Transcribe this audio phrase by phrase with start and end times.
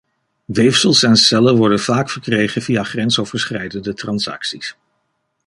[0.45, 4.75] Weefsels en cellen worden vaak verkregen via grensoverschrijdende transacties.